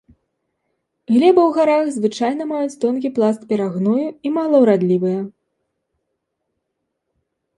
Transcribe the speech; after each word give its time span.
Глебы 1.15 1.41
ў 1.47 1.51
гарах 1.57 1.83
звычайна 1.97 2.43
маюць 2.53 2.79
тонкі 2.85 3.09
пласт 3.17 3.41
перагною 3.51 4.07
і 4.29 4.31
малаўрадлівыя. 4.37 5.19